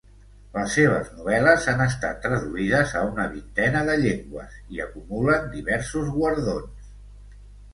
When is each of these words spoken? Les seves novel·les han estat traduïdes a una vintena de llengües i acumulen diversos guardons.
Les 0.53 0.69
seves 0.75 1.09
novel·les 1.17 1.67
han 1.73 1.83
estat 1.85 2.17
traduïdes 2.23 2.95
a 3.01 3.05
una 3.09 3.27
vintena 3.35 3.83
de 3.91 3.99
llengües 4.05 4.57
i 4.77 4.83
acumulen 4.87 5.49
diversos 5.53 6.09
guardons. 6.17 6.91